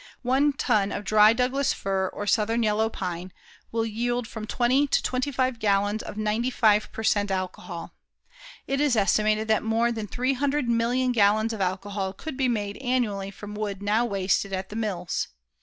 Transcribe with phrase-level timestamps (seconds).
[0.23, 3.31] One ton of dry Douglas fir or southern yellow pine
[3.71, 7.29] will yield from twenty to twenty five gallons of 95 per cent.
[7.29, 7.93] alcohol.
[8.65, 13.53] It is estimated that more than 300,000,000 gallons of alcohol could be made annually from
[13.53, 15.27] wood now wasted at the mills.